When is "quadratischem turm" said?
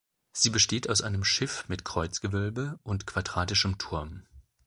3.05-4.25